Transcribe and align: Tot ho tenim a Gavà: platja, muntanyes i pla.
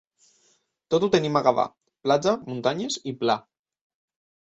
Tot 0.93 1.05
ho 1.05 1.09
tenim 1.17 1.37
a 1.41 1.45
Gavà: 1.49 1.67
platja, 2.09 2.37
muntanyes 2.51 3.01
i 3.15 3.19
pla. 3.25 3.41